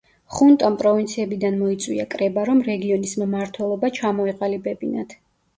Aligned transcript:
ხუნტამ 0.35 0.77
პროვინციებიდან 0.79 1.59
მოიწვია 1.59 2.05
კრება, 2.15 2.45
რომ 2.51 2.63
რეგიონის 2.71 3.13
მმართველობა 3.25 3.93
ჩამოეყალიბებინათ. 3.99 5.19